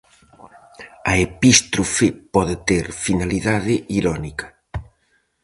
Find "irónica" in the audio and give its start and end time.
3.99-4.47